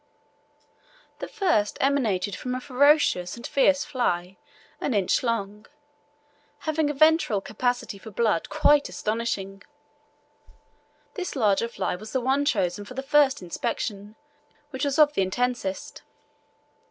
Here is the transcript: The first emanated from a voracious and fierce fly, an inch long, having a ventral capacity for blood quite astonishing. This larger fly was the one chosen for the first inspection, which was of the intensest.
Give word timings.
The 1.19 1.27
first 1.27 1.77
emanated 1.79 2.35
from 2.35 2.55
a 2.55 2.59
voracious 2.59 3.35
and 3.37 3.45
fierce 3.45 3.83
fly, 3.85 4.37
an 4.79 4.95
inch 4.95 5.21
long, 5.21 5.67
having 6.61 6.89
a 6.89 6.93
ventral 6.95 7.39
capacity 7.39 7.99
for 7.99 8.09
blood 8.09 8.49
quite 8.49 8.89
astonishing. 8.89 9.61
This 11.13 11.35
larger 11.35 11.67
fly 11.67 11.95
was 11.95 12.13
the 12.13 12.21
one 12.21 12.45
chosen 12.45 12.83
for 12.83 12.95
the 12.95 13.03
first 13.03 13.43
inspection, 13.43 14.15
which 14.71 14.85
was 14.85 14.97
of 14.97 15.13
the 15.13 15.21
intensest. 15.21 16.01